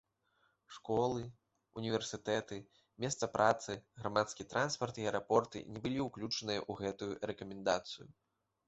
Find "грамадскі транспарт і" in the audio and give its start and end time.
4.01-5.07